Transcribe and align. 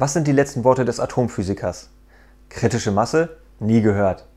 Was 0.00 0.12
sind 0.12 0.28
die 0.28 0.32
letzten 0.32 0.62
Worte 0.62 0.84
des 0.84 1.00
Atomphysikers? 1.00 1.90
Kritische 2.50 2.92
Masse? 2.92 3.38
Nie 3.58 3.82
gehört. 3.82 4.27